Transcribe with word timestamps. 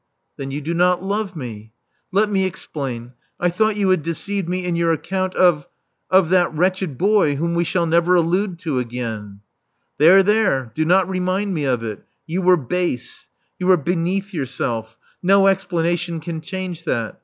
"Then 0.35 0.49
you 0.49 0.61
do 0.61 0.73
not 0.73 1.03
love 1.03 1.35
me.'* 1.35 1.73
"Let 2.11 2.27
me 2.27 2.45
explain. 2.45 3.13
I 3.39 3.51
thought 3.51 3.75
you 3.75 3.91
had 3.91 4.01
deceived 4.01 4.49
me 4.49 4.65
in 4.65 4.75
your 4.75 4.91
account 4.91 5.35
of— 5.35 5.67
of 6.19 6.31
that 6.31 6.51
wretched 6.55 6.97
boy 6.97 7.35
whom 7.35 7.53
we 7.53 7.63
shall 7.63 7.85
never 7.85 8.15
allude 8.15 8.57
to 8.61 8.79
again 8.79 9.41
—*' 9.77 9.97
"There, 9.99 10.23
there. 10.23 10.71
Do 10.73 10.85
not 10.85 11.07
remind 11.07 11.53
me 11.53 11.65
of 11.65 11.83
it. 11.83 12.03
You 12.25 12.41
were 12.41 12.57
base: 12.57 13.29
you 13.59 13.67
were 13.67 13.77
beneath 13.77 14.33
yourself: 14.33 14.97
no 15.21 15.45
explanation 15.45 16.19
can 16.19 16.41
change 16.41 16.83
that. 16.85 17.19